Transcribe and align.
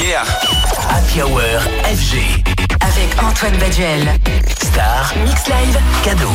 Yeah. 0.00 0.24
Happy 0.24 1.20
Hour 1.20 1.60
FG. 1.84 2.59
Avec 3.00 3.22
Antoine 3.22 3.56
Baduel. 3.56 4.12
Star. 4.62 5.14
Mix 5.24 5.46
Live. 5.46 5.78
Cadeau. 6.04 6.28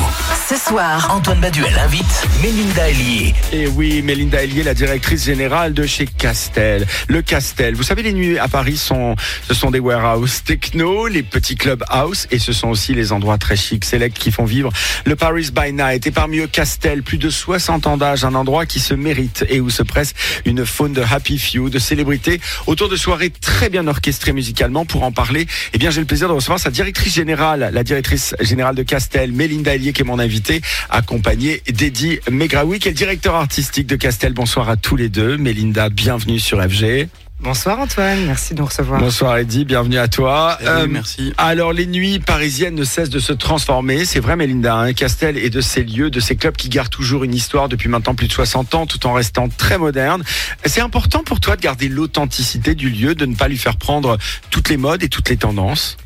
Ce 0.49 0.57
soir, 0.57 1.07
Antoine 1.11 1.39
Baduel 1.39 1.77
invite 1.77 2.27
Mélinda 2.41 2.89
Ellier. 2.89 3.33
Et 3.53 3.67
oui, 3.67 4.01
Mélinda 4.01 4.43
Ellier, 4.43 4.63
la 4.63 4.73
directrice 4.73 5.25
générale 5.25 5.73
de 5.73 5.85
chez 5.85 6.07
Castel. 6.07 6.87
Le 7.07 7.21
Castel. 7.21 7.75
Vous 7.75 7.83
savez, 7.83 8.01
les 8.01 8.13
nuits 8.13 8.39
à 8.39 8.47
Paris 8.47 8.77
sont, 8.77 9.15
ce 9.47 9.53
sont 9.53 9.69
des 9.69 9.79
warehouses 9.79 10.43
techno, 10.43 11.07
les 11.07 11.23
petits 11.23 11.55
clubs 11.55 11.83
house, 11.87 12.27
et 12.31 12.39
ce 12.39 12.51
sont 12.51 12.69
aussi 12.69 12.95
les 12.95 13.11
endroits 13.11 13.37
très 13.37 13.55
chics, 13.55 13.85
select 13.85 14.17
qui 14.17 14.31
font 14.31 14.45
vivre 14.45 14.71
le 15.05 15.15
Paris 15.15 15.49
by 15.53 15.71
Night. 15.71 16.07
Et 16.07 16.11
parmi 16.11 16.39
eux, 16.39 16.47
Castel, 16.47 17.03
plus 17.03 17.17
de 17.19 17.29
60 17.29 17.85
ans 17.85 17.97
d'âge, 17.97 18.25
un 18.25 18.33
endroit 18.33 18.65
qui 18.65 18.79
se 18.79 18.95
mérite 18.95 19.45
et 19.49 19.59
où 19.61 19.69
se 19.69 19.83
presse 19.83 20.13
une 20.45 20.65
faune 20.65 20.93
de 20.93 21.01
happy 21.01 21.37
few, 21.37 21.69
de 21.69 21.79
célébrités, 21.79 22.41
autour 22.65 22.89
de 22.89 22.95
soirées 22.95 23.29
très 23.29 23.69
bien 23.69 23.87
orchestrées 23.87 24.33
musicalement. 24.33 24.85
Pour 24.85 25.03
en 25.03 25.11
parler, 25.11 25.47
eh 25.73 25.77
bien, 25.77 25.91
j'ai 25.91 26.01
le 26.01 26.07
plaisir 26.07 26.27
de 26.27 26.33
recevoir 26.33 26.54
sa 26.57 26.71
directrice 26.71 27.13
générale, 27.13 27.69
la 27.73 27.83
directrice 27.83 28.35
générale 28.39 28.75
de 28.75 28.83
Castel, 28.83 29.31
Mélinda 29.31 29.75
Ellier, 29.75 29.93
qui 29.93 30.01
est 30.01 30.05
mon 30.05 30.19
invitée, 30.19 30.61
accompagnée 30.89 31.61
d'Eddie 31.67 32.19
Megraoui, 32.29 32.79
qui 32.79 32.87
est 32.87 32.91
le 32.91 32.97
directeur 32.97 33.35
artistique 33.35 33.87
de 33.87 33.95
Castel. 33.95 34.33
Bonsoir 34.33 34.69
à 34.69 34.77
tous 34.77 34.95
les 34.95 35.09
deux. 35.09 35.37
Mélinda, 35.37 35.89
bienvenue 35.89 36.39
sur 36.39 36.61
FG. 36.61 37.07
Bonsoir 37.41 37.79
Antoine, 37.79 38.25
merci 38.25 38.53
de 38.53 38.59
nous 38.59 38.65
recevoir. 38.65 38.99
Bonsoir 39.01 39.37
Eddie, 39.37 39.65
bienvenue 39.65 39.97
à 39.97 40.07
toi. 40.07 40.57
Salut, 40.63 40.91
merci. 40.93 41.33
Alors 41.37 41.73
les 41.73 41.85
nuits 41.85 42.19
parisiennes 42.19 42.75
ne 42.75 42.85
cessent 42.85 43.09
de 43.09 43.19
se 43.19 43.33
transformer, 43.33 44.05
c'est 44.05 44.21
vrai 44.21 44.37
Mélinda, 44.37 44.73
hein, 44.73 44.93
Castel 44.93 45.37
est 45.37 45.49
de 45.49 45.59
ces 45.59 45.83
lieux, 45.83 46.09
de 46.09 46.21
ces 46.21 46.37
clubs 46.37 46.55
qui 46.55 46.69
gardent 46.69 46.89
toujours 46.89 47.25
une 47.25 47.35
histoire 47.35 47.67
depuis 47.67 47.89
maintenant 47.89 48.15
plus 48.15 48.27
de 48.27 48.33
60 48.33 48.73
ans 48.75 48.85
tout 48.85 49.05
en 49.05 49.13
restant 49.13 49.49
très 49.49 49.77
moderne. 49.77 50.23
C'est 50.65 50.81
important 50.81 51.23
pour 51.23 51.41
toi 51.41 51.57
de 51.57 51.61
garder 51.61 51.89
l'authenticité 51.89 52.73
du 52.73 52.89
lieu, 52.89 53.15
de 53.15 53.25
ne 53.25 53.35
pas 53.35 53.49
lui 53.49 53.57
faire 53.57 53.75
prendre 53.75 54.17
toutes 54.49 54.69
les 54.69 54.77
modes 54.77 55.03
et 55.03 55.09
toutes 55.09 55.29
les 55.29 55.37
tendances? 55.37 55.97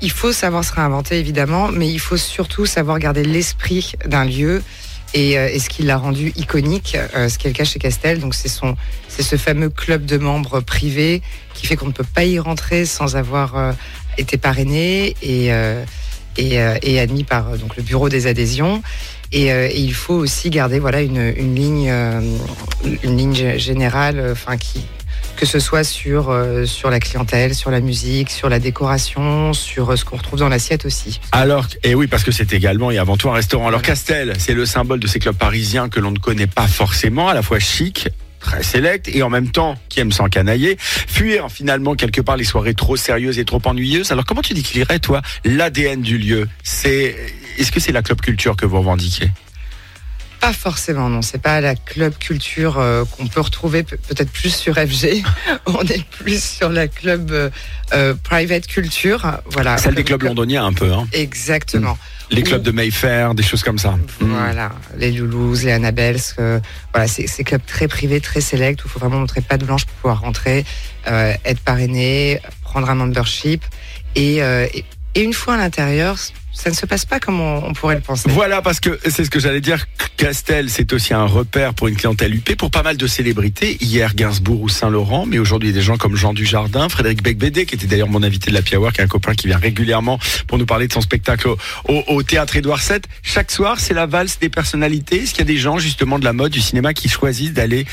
Il- 0.00 0.10
faut 0.10 0.32
savoir 0.32 0.64
se 0.64 0.72
réinventer 0.72 1.18
évidemment, 1.18 1.68
mais 1.68 1.88
il 1.90 1.98
faut 1.98 2.16
surtout 2.16 2.64
savoir 2.64 2.98
garder 2.98 3.24
l'esprit 3.24 3.92
d'un 4.06 4.24
lieu 4.24 4.62
et, 5.12 5.36
euh, 5.38 5.48
et 5.52 5.58
ce 5.58 5.68
qui 5.68 5.82
l'a 5.82 5.96
rendu 5.98 6.32
iconique, 6.36 6.96
euh, 7.14 7.28
ce 7.28 7.38
qui 7.38 7.46
est 7.48 7.50
le 7.50 7.56
cas 7.56 7.64
chez 7.64 7.78
Castel. 7.78 8.20
Donc 8.20 8.34
c'est 8.34 8.48
son, 8.48 8.76
c'est 9.08 9.22
ce 9.22 9.36
fameux 9.36 9.68
club 9.70 10.06
de 10.06 10.16
membres 10.16 10.60
privés 10.60 11.22
qui 11.54 11.66
fait 11.66 11.76
qu'on 11.76 11.86
ne 11.88 11.92
peut 11.92 12.06
pas 12.14 12.24
y 12.24 12.38
rentrer 12.38 12.86
sans 12.86 13.16
avoir 13.16 13.56
euh, 13.56 13.72
été 14.16 14.38
parrainé 14.38 15.16
et, 15.22 15.52
euh, 15.52 15.84
et, 16.36 16.60
euh, 16.60 16.76
et 16.82 17.00
admis 17.00 17.24
par 17.24 17.50
euh, 17.50 17.56
donc 17.56 17.76
le 17.76 17.82
bureau 17.82 18.08
des 18.08 18.26
adhésions. 18.28 18.82
Et, 19.32 19.50
il 19.76 19.92
faut 19.94 20.14
aussi 20.14 20.48
garder 20.48 20.78
voilà 20.78 21.00
une, 21.00 21.34
une 21.36 21.56
ligne, 21.56 21.92
une 23.02 23.16
ligne 23.16 23.32
gé- 23.34 23.58
générale, 23.58 24.28
enfin 24.30 24.56
qui 24.56 24.86
que 25.36 25.46
ce 25.46 25.58
soit 25.58 25.84
sur, 25.84 26.30
euh, 26.30 26.64
sur 26.64 26.90
la 26.90 27.00
clientèle, 27.00 27.54
sur 27.54 27.70
la 27.70 27.80
musique, 27.80 28.30
sur 28.30 28.48
la 28.48 28.58
décoration, 28.58 29.52
sur 29.52 29.90
euh, 29.90 29.96
ce 29.96 30.04
qu'on 30.04 30.16
retrouve 30.16 30.38
dans 30.38 30.48
l'assiette 30.48 30.84
aussi. 30.84 31.20
Alors, 31.32 31.66
et 31.82 31.94
oui, 31.94 32.06
parce 32.06 32.24
que 32.24 32.32
c'est 32.32 32.52
également 32.52 32.90
et 32.90 32.98
avant 32.98 33.16
tout 33.16 33.28
un 33.30 33.34
restaurant. 33.34 33.68
Alors 33.68 33.82
Castel, 33.82 34.34
c'est 34.38 34.54
le 34.54 34.66
symbole 34.66 35.00
de 35.00 35.06
ces 35.06 35.18
clubs 35.18 35.36
parisiens 35.36 35.88
que 35.88 36.00
l'on 36.00 36.10
ne 36.10 36.18
connaît 36.18 36.46
pas 36.46 36.66
forcément, 36.66 37.28
à 37.28 37.34
la 37.34 37.42
fois 37.42 37.58
chic, 37.58 38.08
très 38.40 38.62
select 38.62 39.08
et 39.08 39.22
en 39.22 39.30
même 39.30 39.50
temps 39.50 39.74
qui 39.88 40.00
aime 40.00 40.12
s'encanailler, 40.12 40.76
fuir 40.78 41.48
finalement 41.50 41.94
quelque 41.94 42.20
part 42.20 42.36
les 42.36 42.44
soirées 42.44 42.74
trop 42.74 42.96
sérieuses 42.96 43.38
et 43.38 43.44
trop 43.44 43.60
ennuyeuses. 43.64 44.12
Alors 44.12 44.24
comment 44.24 44.42
tu 44.42 44.54
décrirais 44.54 44.98
toi 44.98 45.22
l'ADN 45.44 46.02
du 46.02 46.18
lieu? 46.18 46.48
Est-ce 46.84 47.72
que 47.72 47.80
c'est 47.80 47.92
la 47.92 48.02
club 48.02 48.20
culture 48.20 48.56
que 48.56 48.66
vous 48.66 48.78
revendiquez? 48.78 49.30
Pas 50.44 50.52
forcément, 50.52 51.08
non. 51.08 51.22
C'est 51.22 51.40
pas 51.40 51.62
la 51.62 51.74
club 51.74 52.12
culture 52.18 52.78
euh, 52.78 53.06
qu'on 53.06 53.26
peut 53.28 53.40
retrouver 53.40 53.82
pe- 53.82 53.96
peut-être 53.96 54.30
plus 54.30 54.54
sur 54.54 54.74
FG. 54.74 55.22
On 55.66 55.80
est 55.84 56.04
plus 56.04 56.44
sur 56.44 56.68
la 56.68 56.86
club 56.86 57.30
euh, 57.30 57.48
euh, 57.94 58.12
private 58.22 58.66
culture. 58.66 59.38
Voilà. 59.46 59.78
Celle 59.78 59.94
des 59.94 60.04
clubs 60.04 60.22
londoniens 60.22 60.66
un 60.66 60.74
peu, 60.74 60.92
hein. 60.92 61.08
Exactement. 61.14 61.96
Les 62.30 62.42
clubs 62.42 62.60
de 62.62 62.72
Mayfair, 62.72 63.34
des 63.34 63.42
choses 63.42 63.62
comme 63.62 63.78
ça. 63.78 63.98
Voilà, 64.20 64.72
les 64.98 65.12
Loulous, 65.12 65.54
les 65.64 65.72
Annabelles, 65.72 66.20
euh, 66.38 66.60
voilà, 66.92 67.08
c'est 67.08 67.26
c'est 67.26 67.42
clubs 67.44 67.64
très 67.66 67.88
privés, 67.88 68.20
très 68.20 68.42
select 68.42 68.84
où 68.84 68.88
il 68.88 68.90
faut 68.90 68.98
vraiment 68.98 69.20
montrer 69.20 69.40
patte 69.40 69.64
blanche 69.64 69.86
pour 69.86 69.94
pouvoir 69.94 70.20
rentrer, 70.20 70.66
être 71.06 71.60
parrainé, 71.60 72.38
prendre 72.62 72.90
un 72.90 72.94
membership 72.94 73.62
et, 74.14 74.36
et, 74.38 74.84
et 75.14 75.22
une 75.22 75.32
fois 75.32 75.54
à 75.54 75.56
l'intérieur, 75.56 76.16
ça 76.54 76.70
ne 76.70 76.74
se 76.74 76.86
passe 76.86 77.04
pas 77.04 77.20
comme 77.20 77.40
on, 77.40 77.72
pourrait 77.72 77.96
le 77.96 78.00
penser. 78.00 78.30
Voilà, 78.30 78.62
parce 78.62 78.80
que 78.80 78.98
c'est 79.04 79.24
ce 79.24 79.30
que 79.30 79.40
j'allais 79.40 79.60
dire. 79.60 79.86
Castel, 80.16 80.70
c'est 80.70 80.92
aussi 80.92 81.12
un 81.12 81.24
repère 81.24 81.74
pour 81.74 81.88
une 81.88 81.96
clientèle 81.96 82.34
UP, 82.34 82.54
pour 82.56 82.70
pas 82.70 82.82
mal 82.82 82.96
de 82.96 83.06
célébrités. 83.06 83.76
Hier, 83.80 84.14
Gainsbourg 84.14 84.62
ou 84.62 84.68
Saint-Laurent, 84.68 85.26
mais 85.26 85.38
aujourd'hui, 85.38 85.72
des 85.72 85.82
gens 85.82 85.96
comme 85.96 86.14
Jean 86.14 86.32
Dujardin, 86.32 86.88
Frédéric 86.88 87.22
Becbédé, 87.22 87.66
qui 87.66 87.74
était 87.74 87.86
d'ailleurs 87.86 88.08
mon 88.08 88.22
invité 88.22 88.50
de 88.50 88.54
la 88.54 88.62
Piawar, 88.62 88.92
qui 88.92 89.00
est 89.00 89.04
un 89.04 89.08
copain 89.08 89.34
qui 89.34 89.48
vient 89.48 89.58
régulièrement 89.58 90.20
pour 90.46 90.58
nous 90.58 90.66
parler 90.66 90.86
de 90.86 90.92
son 90.92 91.00
spectacle 91.00 91.48
au 91.88 92.22
théâtre 92.22 92.56
Édouard 92.56 92.80
VII. 92.80 93.00
Chaque 93.22 93.50
soir, 93.50 93.80
c'est 93.80 93.94
la 93.94 94.06
valse 94.06 94.38
des 94.38 94.48
personnalités. 94.48 95.22
Est-ce 95.22 95.30
qu'il 95.30 95.40
y 95.40 95.42
a 95.42 95.52
des 95.52 95.58
gens, 95.58 95.78
justement, 95.78 96.20
de 96.20 96.24
la 96.24 96.32
mode, 96.32 96.52
du 96.52 96.60
cinéma, 96.60 96.94
qui 96.94 97.08
choisissent 97.08 97.52
d'aller 97.52 97.86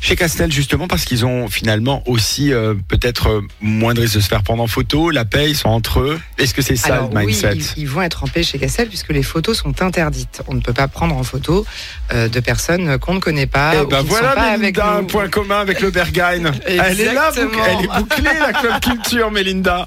chez 0.00 0.16
Castel 0.16 0.50
justement 0.50 0.88
parce 0.88 1.04
qu'ils 1.04 1.24
ont 1.24 1.48
finalement 1.48 2.02
aussi 2.06 2.52
euh, 2.52 2.74
peut-être 2.88 3.28
euh, 3.28 3.40
moins 3.60 3.94
de 3.94 4.00
risques 4.00 4.16
de 4.16 4.20
se 4.20 4.28
faire 4.28 4.42
prendre 4.42 4.62
en 4.62 4.66
photo, 4.66 5.10
la 5.10 5.24
paye, 5.24 5.50
ils 5.50 5.56
sont 5.56 5.68
entre 5.68 6.00
eux. 6.00 6.20
Est-ce 6.38 6.54
que 6.54 6.62
c'est 6.62 6.76
ça 6.76 6.94
Alors 6.94 7.10
le 7.10 7.16
oui, 7.18 7.26
mindset 7.26 7.54
ils, 7.54 7.82
ils 7.82 7.88
vont 7.88 8.02
être 8.02 8.24
empêchés 8.24 8.52
chez 8.52 8.58
Castel 8.58 8.88
puisque 8.88 9.10
les 9.10 9.22
photos 9.22 9.58
sont 9.58 9.82
interdites. 9.82 10.42
On 10.48 10.54
ne 10.54 10.60
peut 10.60 10.72
pas 10.72 10.88
prendre 10.88 11.16
en 11.16 11.22
photo 11.22 11.66
euh, 12.12 12.28
de 12.28 12.40
personnes 12.40 12.98
qu'on 12.98 13.14
ne 13.14 13.20
connaît 13.20 13.46
pas. 13.46 13.72
Eh 13.74 13.80
ou 13.80 13.86
ben 13.86 14.02
voilà 14.02 14.32
pas 14.32 14.42
avec 14.42 14.76
Mélinda, 14.76 14.96
un 14.96 15.04
point 15.04 15.28
commun 15.28 15.60
avec 15.60 15.80
le 15.80 15.90
Berghain. 15.90 16.52
elle 16.66 17.00
est 17.00 17.12
là, 17.12 17.30
elle 17.36 17.42
est 17.42 17.98
bouclée 17.98 18.38
la 18.40 18.52
club 18.52 18.80
culture, 18.80 19.30
Mélinda. 19.30 19.86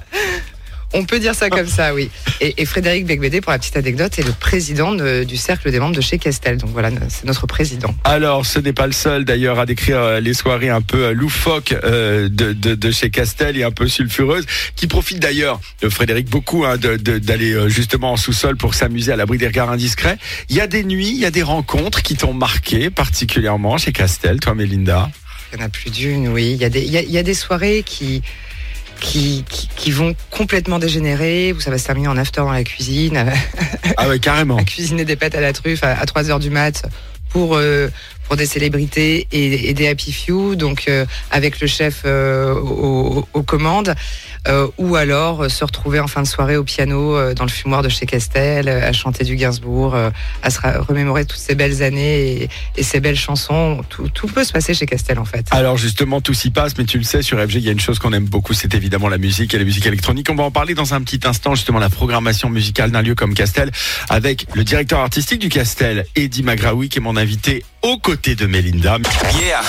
On 0.94 1.06
peut 1.06 1.20
dire 1.20 1.34
ça 1.34 1.50
comme 1.50 1.68
ça, 1.68 1.94
oui. 1.94 2.09
Et, 2.40 2.62
et 2.62 2.66
Frédéric 2.66 3.06
Becbédé, 3.06 3.42
pour 3.42 3.52
la 3.52 3.58
petite 3.59 3.76
anecdote, 3.78 4.18
est 4.20 4.24
le 4.24 4.31
président 4.31 4.94
de- 4.94 5.24
du 5.24 5.38
cercle 5.38 5.72
des 5.72 5.80
membres 5.80 5.96
de 5.96 6.02
chez 6.02 6.20
Castel. 6.20 6.58
Donc 6.58 6.70
voilà, 6.70 6.90
c'est 7.09 7.26
notre 7.26 7.48
président. 7.48 7.94
Alors, 8.04 8.46
ce 8.46 8.59
n'est 8.59 8.74
pas 8.74 8.86
le 8.86 8.94
seul 8.94 9.26
d'ailleurs 9.26 9.59
à 9.59 9.66
décrire 9.66 9.98
euh, 10.00 10.20
les 10.20 10.34
soirées 10.34 10.70
un 10.70 10.81
peu 10.81 11.06
euh, 11.06 11.14
loufoques 11.14 11.74
euh, 11.84 12.30
de, 12.30 12.54
de, 12.54 12.76
de 12.76 12.92
chez 12.92 13.09
Castel 13.09 13.58
et 13.58 13.64
un 13.64 13.72
peu 13.72 13.88
sulfureuses, 13.88 14.46
qui 14.76 14.88
profitent 14.88 15.20
d'ailleurs 15.20 15.59
de 15.81 15.90
Frédéric 15.90 16.30
beaucoup 16.30 16.64
hein, 16.66 16.78
d'aller 16.78 17.70
justement 17.70 18.14
en 18.14 18.18
sous-sol 18.18 18.56
pour 18.58 18.75
s'amuser 18.75 19.12
à 19.12 19.16
l'abri 19.16 19.38
des 19.38 19.48
regards 19.48 19.72
indiscrets. 19.72 20.18
Il 20.50 20.56
y 20.56 20.62
a 20.62 20.68
des 20.68 20.84
nuits, 20.84 21.10
il 21.10 21.20
y 21.20 21.25
a 21.25 21.31
des 21.31 21.44
rencontres 21.44 22.02
qui 22.04 22.16
t'ont 22.16 22.34
marqué 22.34 22.90
particulièrement 22.90 23.78
chez 23.78 23.92
Castel, 23.92 24.40
toi 24.40 24.54
Mélinda? 24.54 25.10
Il 25.52 25.60
y 25.60 25.62
en 25.62 25.66
a 25.66 25.70
plus 25.70 25.92
d'une, 25.92 26.28
oui. 26.30 26.52
Il 26.54 26.62
y, 26.62 26.66
a 26.66 26.70
des, 26.70 26.81
il, 26.81 26.92
y 26.92 26.98
a, 26.98 27.02
il 27.02 27.12
y 27.12 27.18
a 27.18 27.24
des 27.24 27.34
soirées 27.36 27.84
qui, 27.86 28.24
qui, 29.03 29.44
qui, 29.50 29.68
qui 29.75 29.91
vont 29.91 30.16
complètement 30.31 30.80
dégénérer, 30.80 31.53
où 31.53 31.59
ça 31.59 31.69
va 31.69 31.78
se 31.78 31.86
terminer 31.86 32.08
en 32.08 32.18
after 32.18 32.41
dans 32.41 32.52
la 32.52 32.64
cuisine, 32.64 33.25
Ah 33.97 34.08
ouais, 34.08 34.19
carrément. 34.19 34.58
à 34.59 34.64
cuisiner 34.64 35.06
des 35.06 35.16
pâtes 35.16 35.36
à 35.36 35.41
la 35.41 35.53
truffe 35.53 35.84
à, 35.84 36.00
à 36.00 36.06
3 36.06 36.31
heures 36.31 36.40
du 36.40 36.50
mat 36.50 36.84
pour, 37.30 37.56
euh, 37.56 37.90
pour 38.28 38.38
des 38.38 38.46
célébrités 38.46 39.28
et, 39.31 39.69
et 39.69 39.74
des 39.74 39.88
happy 39.88 40.13
few, 40.13 40.56
donc 40.56 40.86
euh, 40.88 41.06
avec 41.31 41.59
le 41.59 41.68
chef 41.68 42.03
euh, 42.06 42.53
aux, 42.56 43.28
aux 43.34 43.44
commandes, 43.44 43.94
ou 44.78 44.96
alors 44.96 45.44
euh, 45.44 45.50
se 45.50 45.64
retrouver 45.64 46.00
en 46.00 46.08
fin 46.08 46.22
de 46.22 46.28
soirée 46.28 46.58
au 46.58 46.64
piano 46.64 47.16
euh, 47.16 47.34
dans 47.34 47.46
le 47.46 47.50
fumoir 47.50 47.81
de 47.81 47.90
chez 47.90 48.06
Castel, 48.06 48.68
euh, 48.68 48.88
à 48.88 48.92
chanter 48.92 49.24
du 49.24 49.36
Gainsbourg, 49.36 49.96
euh, 49.96 50.09
à 50.42 50.50
se 50.50 50.59
remémorer 50.80 51.26
toutes 51.26 51.40
ces 51.40 51.56
belles 51.56 51.81
années 51.81 52.44
et, 52.44 52.50
et 52.76 52.84
ces 52.84 53.00
belles 53.00 53.18
chansons. 53.18 53.84
Tout, 53.90 54.09
tout 54.09 54.28
peut 54.28 54.44
se 54.44 54.52
passer 54.52 54.74
chez 54.74 54.86
Castel 54.86 55.20
en 55.20 55.26
fait. 55.26 55.46
Alors 55.52 55.78
justement, 55.78 56.22
tout 56.22 56.34
s'y 56.34 56.50
passe, 56.50 56.78
mais 56.78 56.86
tu 56.86 56.98
le 56.98 57.04
sais, 57.04 57.22
sur 57.22 57.40
FG, 57.40 57.56
il 57.56 57.64
y 57.64 57.70
a 57.70 57.72
une 57.72 57.80
chose 57.80 58.00
qu'on 58.00 58.14
aime 58.14 58.26
beaucoup, 58.26 58.54
c'est 58.54 58.74
évidemment 58.74 59.08
la 59.08 59.18
musique 59.18 59.54
et 59.54 59.58
la 59.58 59.64
musique 59.64 59.86
électronique. 59.86 60.28
On 60.30 60.36
va 60.36 60.44
en 60.44 60.52
parler 60.52 60.74
dans 60.74 60.94
un 60.94 61.02
petit 61.02 61.22
instant, 61.25 61.56
justement, 61.56 61.80
la 61.80 61.90
programmation 61.90 62.50
musicale 62.50 62.92
d'un 62.92 63.02
lieu 63.02 63.16
comme 63.16 63.34
Castel, 63.34 63.72
avec 64.10 64.48
le 64.54 64.64
directeur 64.64 65.00
artistique 65.00 65.40
du 65.40 65.50
Castel, 65.50 66.06
Eddie 66.16 66.44
Magraoui, 66.44 66.90
qui 66.90 67.00
est 67.00 67.02
mon 67.02 67.18
invité 67.18 67.64
aux 67.81 67.98
côtés 67.98 68.36
de 68.36 68.46
Mélinda. 68.46 68.98
Yeah. 69.40 69.62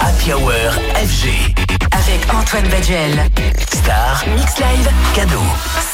Happy 0.00 0.32
Hour 0.32 0.52
FG. 0.94 1.65
Avec 1.92 2.20
Antoine 2.34 2.68
Baduel. 2.68 3.24
Star. 3.72 4.24
Mix 4.34 4.58
Live. 4.58 4.88
Cadeau. 5.14 5.42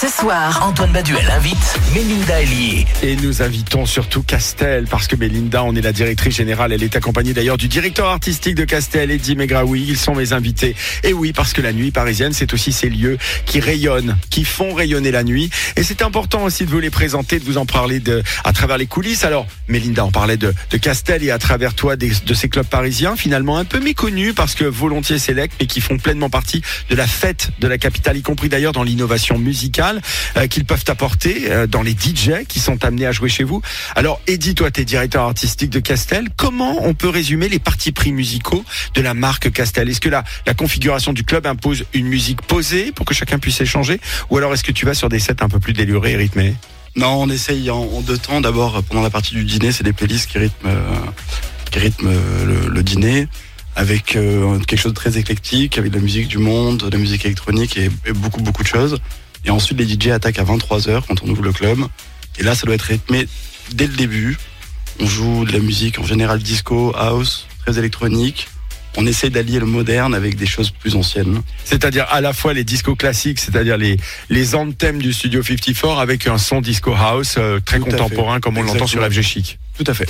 Ce 0.00 0.08
soir, 0.08 0.60
Antoine 0.66 0.92
Baduel 0.92 1.28
invite 1.30 1.78
Mélinda 1.94 2.40
Ellier. 2.40 2.86
Et 3.02 3.16
nous 3.16 3.42
invitons 3.42 3.86
surtout 3.86 4.22
Castel, 4.22 4.86
parce 4.90 5.06
que 5.06 5.16
Mélinda, 5.16 5.62
on 5.64 5.74
est 5.74 5.80
la 5.80 5.92
directrice 5.92 6.36
générale. 6.36 6.72
Elle 6.72 6.82
est 6.82 6.96
accompagnée 6.96 7.32
d'ailleurs 7.34 7.56
du 7.56 7.68
directeur 7.68 8.06
artistique 8.06 8.54
de 8.54 8.64
Castel, 8.64 9.10
Eddie 9.10 9.36
Megraoui. 9.36 9.84
Ils 9.88 9.96
sont 9.98 10.14
mes 10.14 10.32
invités. 10.32 10.74
Et 11.04 11.12
oui, 11.12 11.32
parce 11.32 11.52
que 11.52 11.60
la 11.60 11.72
nuit 11.72 11.90
parisienne, 11.90 12.32
c'est 12.32 12.52
aussi 12.54 12.72
ces 12.72 12.88
lieux 12.88 13.18
qui 13.46 13.60
rayonnent, 13.60 14.16
qui 14.30 14.44
font 14.44 14.72
rayonner 14.74 15.10
la 15.10 15.24
nuit. 15.24 15.50
Et 15.76 15.82
c'est 15.82 16.02
important 16.02 16.44
aussi 16.44 16.64
de 16.64 16.70
vous 16.70 16.80
les 16.80 16.90
présenter, 16.90 17.38
de 17.38 17.44
vous 17.44 17.58
en 17.58 17.66
parler 17.66 18.00
de, 18.00 18.22
à 18.44 18.52
travers 18.52 18.78
les 18.78 18.86
coulisses. 18.86 19.24
Alors, 19.24 19.46
Mélinda, 19.68 20.04
on 20.04 20.10
parlait 20.10 20.36
de, 20.36 20.54
de 20.70 20.76
Castel 20.78 21.22
et 21.22 21.30
à 21.30 21.38
travers 21.38 21.74
toi 21.74 21.96
des- 21.96 22.12
de 22.24 22.34
ces 22.34 22.48
clubs 22.48 22.66
parisiens, 22.66 23.16
finalement 23.16 23.58
un 23.58 23.64
peu 23.64 23.80
méconnus 23.80 24.32
parce 24.34 24.54
que 24.54 24.64
volontiers 24.64 25.18
select, 25.18 25.54
mais 25.60 25.66
qui 25.66 25.80
font 25.82 25.98
pleinement 25.98 26.30
partie 26.30 26.62
de 26.88 26.96
la 26.96 27.06
fête 27.06 27.50
de 27.58 27.68
la 27.68 27.78
capitale, 27.78 28.16
y 28.16 28.22
compris 28.22 28.48
d'ailleurs 28.48 28.72
dans 28.72 28.82
l'innovation 28.82 29.38
musicale 29.38 30.00
euh, 30.36 30.46
qu'ils 30.46 30.64
peuvent 30.64 30.84
apporter 30.88 31.50
euh, 31.50 31.66
dans 31.66 31.82
les 31.82 31.92
DJ 31.92 32.46
qui 32.48 32.60
sont 32.60 32.84
amenés 32.84 33.06
à 33.06 33.12
jouer 33.12 33.28
chez 33.28 33.44
vous. 33.44 33.60
Alors, 33.94 34.20
Eddie, 34.26 34.54
toi, 34.54 34.70
tu 34.70 34.80
es 34.80 34.84
directeur 34.84 35.24
artistique 35.24 35.70
de 35.70 35.80
Castel. 35.80 36.28
Comment 36.36 36.84
on 36.84 36.94
peut 36.94 37.08
résumer 37.08 37.48
les 37.48 37.58
partis 37.58 37.92
pris 37.92 38.12
musicaux 38.12 38.64
de 38.94 39.00
la 39.00 39.14
marque 39.14 39.50
Castel? 39.52 39.88
Est-ce 39.88 40.00
que 40.00 40.08
la, 40.08 40.24
la 40.46 40.54
configuration 40.54 41.12
du 41.12 41.24
club 41.24 41.46
impose 41.46 41.84
une 41.92 42.06
musique 42.06 42.42
posée 42.42 42.92
pour 42.92 43.06
que 43.06 43.14
chacun 43.14 43.38
puisse 43.38 43.60
échanger? 43.60 44.00
Ou 44.30 44.38
alors 44.38 44.54
est-ce 44.54 44.64
que 44.64 44.72
tu 44.72 44.86
vas 44.86 44.94
sur 44.94 45.08
des 45.08 45.18
sets 45.18 45.42
un 45.42 45.48
peu 45.48 45.60
plus 45.60 45.72
délurés 45.72 46.12
et 46.12 46.16
rythmés? 46.16 46.54
Non, 46.94 47.22
on 47.22 47.28
essaye 47.30 47.70
en, 47.70 48.02
deux 48.02 48.18
temps. 48.18 48.40
D'abord, 48.40 48.82
pendant 48.82 49.02
la 49.02 49.10
partie 49.10 49.34
du 49.34 49.44
dîner, 49.44 49.72
c'est 49.72 49.84
des 49.84 49.94
playlists 49.94 50.30
qui 50.30 50.38
rythment, 50.38 50.68
euh, 50.68 50.96
qui 51.70 51.78
rythment 51.78 52.12
le 52.68 52.82
dîner 52.82 53.28
avec 53.76 54.16
euh, 54.16 54.58
quelque 54.60 54.80
chose 54.80 54.92
de 54.92 54.96
très 54.96 55.18
éclectique, 55.18 55.78
avec 55.78 55.90
de 55.90 55.96
la 55.96 56.02
musique 56.02 56.28
du 56.28 56.38
monde, 56.38 56.78
de 56.78 56.90
la 56.90 56.98
musique 56.98 57.24
électronique 57.24 57.76
et, 57.76 57.90
et 58.06 58.12
beaucoup, 58.12 58.40
beaucoup 58.42 58.62
de 58.62 58.68
choses. 58.68 58.98
Et 59.44 59.50
ensuite, 59.50 59.78
les 59.78 59.88
DJ 59.88 60.08
attaquent 60.08 60.38
à 60.38 60.44
23h 60.44 61.02
quand 61.06 61.22
on 61.22 61.28
ouvre 61.28 61.42
le 61.42 61.52
club. 61.52 61.78
Et 62.38 62.42
là, 62.42 62.54
ça 62.54 62.66
doit 62.66 62.74
être 62.74 62.82
rythmé 62.82 63.26
dès 63.72 63.86
le 63.86 63.94
début. 63.94 64.36
On 65.00 65.06
joue 65.06 65.44
de 65.44 65.52
la 65.52 65.58
musique 65.58 65.98
en 65.98 66.04
général 66.04 66.42
disco, 66.42 66.92
house, 66.96 67.46
très 67.64 67.78
électronique. 67.78 68.48
On 68.96 69.06
essaie 69.06 69.30
d'allier 69.30 69.58
le 69.58 69.64
moderne 69.64 70.14
avec 70.14 70.36
des 70.36 70.46
choses 70.46 70.70
plus 70.70 70.96
anciennes. 70.96 71.40
C'est-à-dire 71.64 72.06
à 72.10 72.20
la 72.20 72.34
fois 72.34 72.52
les 72.52 72.62
discos 72.62 72.94
classiques, 72.94 73.38
c'est-à-dire 73.38 73.78
les, 73.78 73.96
les 74.28 74.54
anthems 74.54 75.00
du 75.00 75.14
studio 75.14 75.42
54 75.42 75.98
avec 75.98 76.26
un 76.26 76.36
son 76.36 76.60
disco 76.60 76.94
house 76.94 77.36
euh, 77.38 77.58
très 77.64 77.78
Tout 77.78 77.86
contemporain 77.86 78.38
comme 78.40 78.58
on 78.58 78.62
l'entend 78.62 78.86
sur. 78.86 79.02
FG 79.02 79.22
Chic. 79.22 79.58
Tout 79.82 79.90
à 79.90 79.94
fait. 79.94 80.08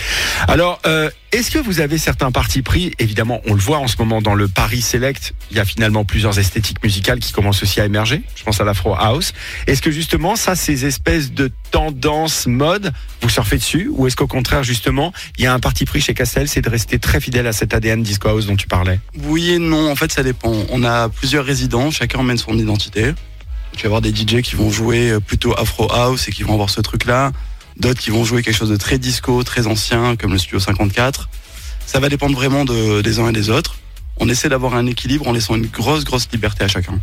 Alors, 0.48 0.80
euh, 0.84 1.08
est-ce 1.30 1.50
que 1.50 1.58
vous 1.58 1.80
avez 1.80 1.96
certains 1.96 2.30
partis 2.30 2.60
pris? 2.60 2.92
Évidemment, 2.98 3.40
on 3.46 3.54
le 3.54 3.60
voit 3.60 3.78
en 3.78 3.88
ce 3.88 3.96
moment 3.98 4.20
dans 4.20 4.34
le 4.34 4.48
Paris 4.48 4.82
Select. 4.82 5.32
Il 5.50 5.56
y 5.56 5.60
a 5.60 5.64
finalement 5.64 6.04
plusieurs 6.04 6.38
esthétiques 6.38 6.82
musicales 6.82 7.20
qui 7.20 7.32
commencent 7.32 7.62
aussi 7.62 7.80
à 7.80 7.86
émerger. 7.86 8.22
Je 8.36 8.42
pense 8.42 8.60
à 8.60 8.64
l'Afro 8.64 8.94
House. 8.94 9.32
Est-ce 9.66 9.80
que 9.80 9.90
justement, 9.90 10.36
ça, 10.36 10.56
ces 10.56 10.84
espèces 10.84 11.32
de 11.32 11.50
tendances 11.70 12.46
mode, 12.46 12.92
vous 13.22 13.30
surfez 13.30 13.56
dessus? 13.56 13.88
Ou 13.90 14.06
est-ce 14.06 14.16
qu'au 14.16 14.26
contraire, 14.26 14.62
justement, 14.62 15.14
il 15.38 15.44
y 15.44 15.46
a 15.46 15.54
un 15.54 15.60
parti 15.60 15.86
pris 15.86 16.02
chez 16.02 16.12
Castel, 16.12 16.48
c'est 16.48 16.60
de 16.60 16.68
rester 16.68 16.98
très 16.98 17.20
fidèle 17.20 17.46
à 17.46 17.54
cet 17.54 17.72
ADN 17.72 18.02
Disco 18.02 18.28
House 18.28 18.44
dont 18.44 18.56
tu 18.56 18.66
parlais? 18.66 19.00
Oui 19.24 19.52
et 19.52 19.58
non, 19.58 19.90
en 19.90 19.96
fait 19.96 20.12
ça 20.12 20.22
dépend. 20.22 20.52
On 20.68 20.84
a 20.84 21.08
plusieurs 21.08 21.46
résidents, 21.46 21.90
chacun 21.90 22.18
emmène 22.18 22.36
son 22.36 22.58
identité. 22.58 23.14
Tu 23.74 23.84
vas 23.84 23.86
avoir 23.86 24.00
des 24.02 24.10
DJ 24.10 24.42
qui 24.42 24.54
vont 24.54 24.70
jouer 24.70 25.12
euh, 25.12 25.20
plutôt 25.20 25.54
Afro 25.58 25.90
House 25.90 26.28
et 26.28 26.30
qui 26.30 26.42
vont 26.42 26.52
avoir 26.52 26.68
ce 26.68 26.82
truc-là. 26.82 27.32
D'autres 27.78 28.00
qui 28.00 28.10
vont 28.10 28.24
jouer 28.24 28.42
quelque 28.42 28.56
chose 28.56 28.70
de 28.70 28.76
très 28.76 28.98
disco, 28.98 29.42
très 29.44 29.66
ancien, 29.66 30.16
comme 30.16 30.32
le 30.32 30.38
Studio 30.38 30.60
54. 30.60 31.28
Ça 31.86 32.00
va 32.00 32.08
dépendre 32.08 32.34
vraiment 32.36 32.64
de- 32.64 33.00
des 33.02 33.18
uns 33.18 33.28
et 33.28 33.32
des 33.32 33.50
autres. 33.50 33.76
On 34.18 34.28
essaie 34.28 34.50
d'avoir 34.50 34.74
un 34.74 34.86
équilibre 34.86 35.26
en 35.26 35.32
laissant 35.32 35.56
une 35.56 35.66
grosse, 35.66 36.04
grosse 36.04 36.28
liberté 36.30 36.62
à 36.64 36.68
chacun. 36.68 37.00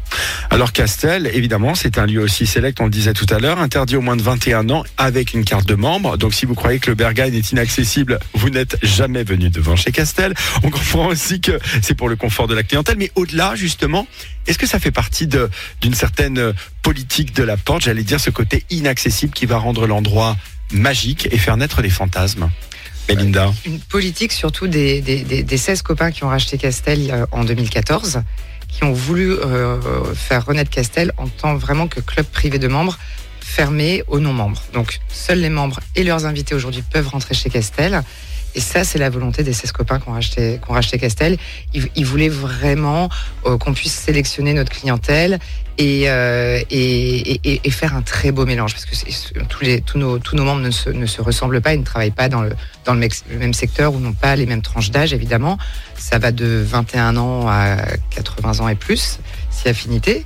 Alors 0.51 0.71
Castel, 0.71 1.30
évidemment, 1.33 1.74
c'est 1.74 1.98
un 1.98 2.06
lieu 2.06 2.21
aussi 2.21 2.45
select, 2.45 2.80
on 2.80 2.86
le 2.86 2.92
disait 2.92 3.13
tout 3.13 3.25
à 3.31 3.39
l'heure, 3.39 3.60
interdit 3.60 3.95
au 3.95 4.01
moins 4.01 4.16
de 4.16 4.21
21 4.21 4.69
ans 4.69 4.83
avec 4.95 5.33
une 5.33 5.44
carte 5.44 5.68
de 5.68 5.74
membre. 5.74 6.18
Donc 6.18 6.33
si 6.36 6.45
vous 6.45 6.54
croyez 6.54 6.80
que 6.80 6.89
le 6.92 6.95
Berghain 6.95 7.25
est 7.33 7.51
inaccessible, 7.51 8.19
vous 8.36 8.51
n'êtes 8.51 8.77
jamais 8.83 9.24
venu 9.24 9.50
devant 9.50 9.75
chez 9.75 9.92
Castel. 9.92 10.33
On 10.63 10.69
comprend 10.69 11.07
aussi 11.07 11.42
que 11.42 11.60
c'est 11.81 11.95
pour 11.95 12.10
le 12.10 12.16
confort 12.16 12.48
de 12.48 12.54
la 12.54 12.62
clientèle, 12.63 12.95
mais 12.98 13.12
au-delà 13.16 13.56
justement, 13.56 14.07
est-ce 14.45 14.60
que 14.60 14.68
ça 14.68 14.80
fait 14.80 14.92
partie 14.92 15.27
d'une 15.27 15.95
certaine 15.95 16.54
politique 16.83 17.36
de 17.36 17.44
la 17.44 17.57
porte, 17.57 17.81
j'allais 17.83 18.04
dire 18.04 18.19
ce 18.19 18.30
côté 18.30 18.63
inaccessible 18.69 19.33
qui 19.33 19.48
va 19.48 19.57
rendre 19.57 19.88
l'endroit 19.88 20.38
magique 20.71 21.27
et 21.31 21.38
faire 21.38 21.57
naître 21.57 21.81
des 21.81 21.89
fantasmes 21.89 22.50
Belinda. 23.07 23.51
Une 23.66 23.80
politique 23.80 24.31
surtout 24.31 24.68
des, 24.68 25.01
des 25.01 25.57
16 25.57 25.81
copains 25.81 26.12
qui 26.12 26.24
ont 26.24 26.30
racheté 26.30 26.57
Castel 26.57 27.10
euh, 27.12 27.25
en 27.31 27.44
2014, 27.44 28.21
qui 28.68 28.83
ont 28.83 28.94
voulu 28.94 29.31
euh, 29.31 30.13
faire 30.13 30.45
renaître 30.45 30.69
Castel 30.69 31.12
en 31.18 31.27
tant 31.27 31.56
vraiment 31.56 31.88
que 31.88 32.00
club 32.01 32.25
privé 32.25 32.60
de 32.60 32.68
membres 32.68 33.00
fermé 33.39 34.04
aux 34.07 34.19
non-membres. 34.19 34.62
Donc 34.74 35.00
seuls 35.10 35.39
les 35.39 35.50
membres 35.50 35.80
et 35.95 36.04
leurs 36.04 36.25
invités 36.25 36.54
aujourd'hui 36.54 36.83
peuvent 36.83 37.07
rentrer 37.07 37.33
chez 37.33 37.50
Castel. 37.50 38.04
Et 38.55 38.61
ça, 38.61 38.83
c'est 38.83 38.97
la 38.97 39.09
volonté 39.09 39.43
des 39.43 39.53
16 39.53 39.71
copains 39.71 39.99
qui 39.99 40.09
ont 40.09 40.13
racheté 40.73 40.97
Castel. 40.99 41.37
Ils, 41.73 42.05
voulaient 42.05 42.29
vraiment 42.29 43.09
euh, 43.45 43.57
qu'on 43.57 43.73
puisse 43.73 43.93
sélectionner 43.93 44.53
notre 44.53 44.71
clientèle 44.71 45.39
et, 45.77 46.09
euh, 46.09 46.59
et, 46.69 47.39
et- 47.65 47.71
faire 47.71 47.95
un 47.95 48.01
très 48.01 48.31
beau 48.31 48.45
mélange. 48.45 48.73
Parce 48.73 48.85
que 48.85 49.39
tous, 49.43 49.63
les, 49.63 49.81
tous, 49.81 49.97
nos, 49.97 50.17
tous 50.17 50.35
nos 50.35 50.43
membres 50.43 50.61
ne 50.61 50.71
se, 50.71 50.89
ne 50.89 51.05
se 51.05 51.21
ressemblent 51.21 51.61
pas, 51.61 51.73
ils 51.73 51.79
ne 51.79 51.85
travaillent 51.85 52.11
pas 52.11 52.27
dans 52.27 52.41
le, 52.41 52.51
dans 52.85 52.93
le 52.93 53.07
même 53.37 53.53
secteur 53.53 53.93
ou 53.93 53.99
n'ont 53.99 54.13
pas 54.13 54.35
les 54.35 54.45
mêmes 54.45 54.61
tranches 54.61 54.91
d'âge, 54.91 55.13
évidemment. 55.13 55.57
Ça 55.95 56.17
va 56.17 56.31
de 56.31 56.63
21 56.65 57.17
ans 57.17 57.47
à 57.47 57.77
80 58.15 58.61
ans 58.61 58.67
et 58.67 58.75
plus, 58.75 59.19
affinité. 59.67 60.25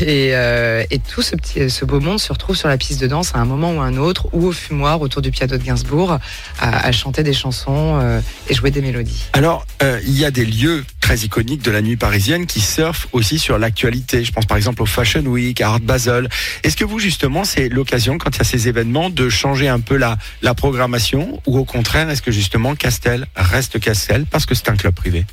Et, 0.00 0.30
euh, 0.32 0.82
et 0.90 0.98
tout 0.98 1.22
ce, 1.22 1.36
petit, 1.36 1.70
ce 1.70 1.84
beau 1.84 2.00
monde 2.00 2.18
se 2.18 2.32
retrouve 2.32 2.56
sur 2.56 2.68
la 2.68 2.78
piste 2.78 3.00
de 3.00 3.06
danse 3.06 3.32
à 3.34 3.38
un 3.38 3.44
moment 3.44 3.72
ou 3.72 3.80
un 3.80 3.96
autre, 3.96 4.28
ou 4.32 4.46
au 4.46 4.52
fumoir 4.52 5.00
autour 5.00 5.22
du 5.22 5.30
piano 5.30 5.56
de 5.56 5.62
Gainsbourg, 5.62 6.18
à, 6.58 6.86
à 6.86 6.92
chanter 6.92 7.22
des 7.22 7.34
chansons 7.34 8.00
euh, 8.00 8.20
et 8.48 8.54
jouer 8.54 8.72
des 8.72 8.80
mélodies. 8.80 9.24
Alors, 9.34 9.64
euh, 9.82 10.00
il 10.04 10.18
y 10.18 10.24
a 10.24 10.30
des 10.30 10.44
lieux 10.44 10.84
très 11.00 11.18
iconiques 11.18 11.62
de 11.62 11.70
la 11.70 11.82
nuit 11.82 11.96
parisienne 11.96 12.46
qui 12.46 12.60
surfent 12.60 13.06
aussi 13.12 13.38
sur 13.38 13.58
l'actualité. 13.58 14.24
Je 14.24 14.32
pense 14.32 14.46
par 14.46 14.56
exemple 14.56 14.82
au 14.82 14.86
Fashion 14.86 15.20
Week, 15.20 15.60
à 15.60 15.68
Art 15.68 15.80
Basel. 15.80 16.28
Est-ce 16.64 16.76
que 16.76 16.84
vous, 16.84 16.98
justement, 16.98 17.44
c'est 17.44 17.68
l'occasion, 17.68 18.18
quand 18.18 18.30
il 18.34 18.38
y 18.38 18.40
a 18.40 18.44
ces 18.44 18.66
événements, 18.66 19.10
de 19.10 19.28
changer 19.28 19.68
un 19.68 19.78
peu 19.78 19.96
la, 19.96 20.16
la 20.42 20.54
programmation? 20.54 21.40
Ou 21.46 21.58
au 21.58 21.64
contraire, 21.64 22.10
est-ce 22.10 22.22
que 22.22 22.32
justement 22.32 22.74
Castel 22.74 23.26
reste 23.36 23.78
Castel 23.78 24.26
parce 24.26 24.46
que 24.46 24.54
c'est 24.54 24.68
un 24.68 24.76
club 24.76 24.94
privé? 24.94 25.26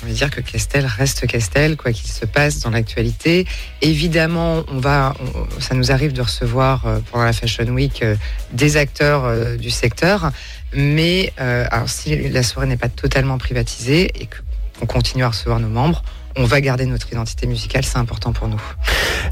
J'ai 0.00 0.06
envie 0.06 0.14
dire 0.14 0.30
que 0.30 0.40
Castel 0.40 0.86
reste 0.86 1.26
Castel, 1.26 1.76
quoi 1.76 1.92
qu'il 1.92 2.10
se 2.10 2.24
passe 2.24 2.60
dans 2.60 2.70
l'actualité. 2.70 3.46
Évidemment, 3.82 4.64
on 4.68 4.78
va, 4.78 5.14
ça 5.58 5.74
nous 5.74 5.92
arrive 5.92 6.14
de 6.14 6.22
recevoir 6.22 6.86
euh, 6.86 7.00
pendant 7.10 7.24
la 7.24 7.34
Fashion 7.34 7.66
Week 7.66 8.02
euh, 8.02 8.16
des 8.50 8.78
acteurs 8.78 9.26
euh, 9.26 9.56
du 9.56 9.68
secteur, 9.68 10.32
mais 10.72 11.34
alors 11.36 11.90
si 11.90 12.16
la 12.30 12.42
soirée 12.42 12.66
n'est 12.66 12.78
pas 12.78 12.88
totalement 12.88 13.36
privatisée 13.36 14.10
et 14.22 14.26
qu'on 14.78 14.86
continue 14.86 15.24
à 15.24 15.28
recevoir 15.28 15.60
nos 15.60 15.68
membres, 15.68 16.02
on 16.36 16.44
va 16.44 16.60
garder 16.60 16.86
notre 16.86 17.10
identité 17.12 17.46
musicale, 17.46 17.84
c'est 17.84 17.98
important 17.98 18.32
pour 18.32 18.48
nous. 18.48 18.60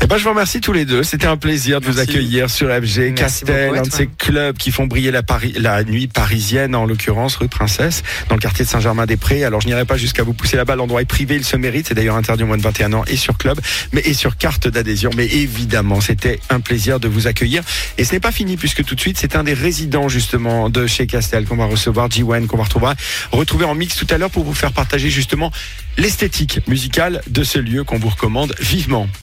Eh 0.03 0.07
ben, 0.07 0.17
je 0.17 0.25
vous 0.25 0.31
remercie 0.31 0.61
tous 0.61 0.73
les 0.73 0.85
deux. 0.85 1.03
C'était 1.03 1.27
un 1.27 1.37
plaisir 1.37 1.81
de 1.81 1.87
vous 1.87 1.99
accueillir 1.99 2.51
sur 2.51 2.69
FG 2.69 2.99
Merci 2.99 3.15
Castel, 3.15 3.77
un 3.77 3.83
de 3.83 3.91
ces 3.91 4.07
clubs 4.07 4.57
qui 4.57 4.71
font 4.71 4.87
briller 4.87 5.11
la, 5.11 5.23
Paris, 5.23 5.55
la 5.57 5.85
nuit 5.85 6.09
parisienne, 6.09 6.75
en 6.75 6.87
l'occurrence 6.87 7.37
rue 7.37 7.49
Princesse, 7.49 8.03
dans 8.29 8.35
le 8.35 8.41
quartier 8.41 8.65
de 8.65 8.71
Saint-Germain-des-Prés. 8.71 9.45
Alors, 9.45 9.61
je 9.61 9.67
n'irai 9.67 9.85
pas 9.85 9.97
jusqu'à 9.97 10.23
vous 10.23 10.35
pousser 10.35 10.57
là-bas. 10.57 10.77
L'endroit 10.77 11.03
est 11.03 11.07
privé, 11.07 11.37
il 11.37 11.45
se 11.45 11.57
mérite. 11.57 11.89
C'est 11.89 11.95
d'ailleurs 11.95 12.17
interdit 12.17 12.43
au 12.43 12.47
moins 12.47 12.57
de 12.57 12.63
21 12.63 12.93
ans 12.93 13.05
et 13.07 13.17
sur 13.17 13.39
club, 13.39 13.61
mais 13.93 14.01
et 14.05 14.15
sur 14.15 14.37
carte 14.37 14.69
d'adhésion. 14.69 15.11
Mais 15.17 15.27
évidemment, 15.27 16.01
c'était 16.01 16.41
un 16.51 16.61
plaisir 16.61 17.01
de 17.01 17.09
vous 17.09 17.27
accueillir. 17.27 17.63
Et 17.97 18.05
ce 18.05 18.13
n'est 18.13 18.21
pas 18.21 18.33
fini 18.33 18.57
puisque 18.57 18.85
tout 18.85 18.95
de 18.95 19.01
suite, 19.01 19.19
c'est 19.19 19.37
un 19.37 19.45
des 19.45 19.55
résidents 19.55 20.09
justement 20.09 20.71
de 20.71 20.87
chez 20.87 21.07
Castel 21.07 21.45
qu'on 21.45 21.57
va 21.57 21.67
recevoir, 21.67 22.11
G-Wen, 22.11 22.47
qu'on 22.47 22.57
va 22.57 22.65
retrouver, 22.65 22.93
retrouver 23.31 23.65
en 23.65 23.75
mix 23.75 23.97
tout 23.97 24.07
à 24.11 24.19
l'heure 24.19 24.31
pour 24.31 24.45
vous 24.45 24.55
faire 24.55 24.73
partager 24.73 25.11
justement 25.11 25.53
l'esthétique 25.97 26.61
de 27.29 27.43
ce 27.43 27.59
lieu 27.59 27.85
qu'on 27.85 27.99
vous 27.99 28.09
recommande 28.09 28.55
vivement. 28.61 29.09